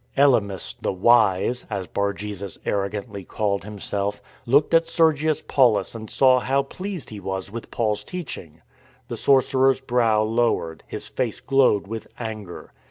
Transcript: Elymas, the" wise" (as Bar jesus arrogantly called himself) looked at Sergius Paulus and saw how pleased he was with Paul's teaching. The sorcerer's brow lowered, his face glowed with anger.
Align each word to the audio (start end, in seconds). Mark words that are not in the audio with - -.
Elymas, 0.17 0.73
the" 0.81 0.91
wise" 1.07 1.63
(as 1.69 1.85
Bar 1.85 2.13
jesus 2.13 2.57
arrogantly 2.65 3.23
called 3.23 3.63
himself) 3.63 4.19
looked 4.47 4.73
at 4.73 4.87
Sergius 4.87 5.43
Paulus 5.43 5.93
and 5.93 6.09
saw 6.09 6.39
how 6.39 6.63
pleased 6.63 7.11
he 7.11 7.19
was 7.19 7.51
with 7.51 7.69
Paul's 7.69 8.03
teaching. 8.03 8.63
The 9.09 9.17
sorcerer's 9.17 9.79
brow 9.79 10.23
lowered, 10.23 10.83
his 10.87 11.05
face 11.05 11.39
glowed 11.39 11.85
with 11.85 12.07
anger. 12.17 12.73